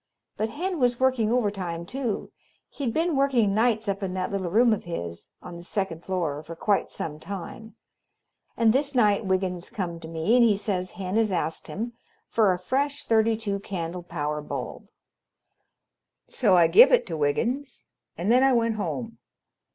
[0.35, 2.31] But Hen was working overtime too.
[2.69, 6.41] He'd been working nights up in that little room of his on the second floor
[6.41, 7.75] for quite some time,
[8.57, 11.93] and this night Wiggins come to me and he says Hen had asked him
[12.27, 14.87] for a fresh thirty two candle power bulb.
[16.27, 17.85] So I give it to Wiggins,
[18.17, 19.19] and then I went home.